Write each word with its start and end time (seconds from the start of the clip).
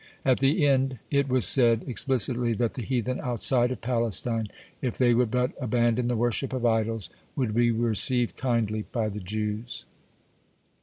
At 0.25 0.39
the 0.39 0.65
end 0.65 0.97
it 1.11 1.29
was 1.29 1.45
said 1.45 1.83
explicitly 1.85 2.53
that 2.53 2.73
the 2.73 2.81
heathen 2.81 3.19
outside 3.19 3.69
of 3.69 3.81
Palestine, 3.81 4.47
if 4.81 4.97
they 4.97 5.13
would 5.13 5.29
but 5.29 5.53
abandon 5.61 6.07
the 6.07 6.15
worship 6.15 6.53
of 6.53 6.65
idols, 6.65 7.11
would 7.35 7.53
be 7.53 7.69
received 7.69 8.35
kindly 8.35 8.81
by 8.91 9.09
the 9.09 9.19
Jews. 9.19 9.85